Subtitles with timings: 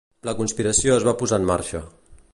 [0.29, 1.87] La conspiració es va posar en marxa.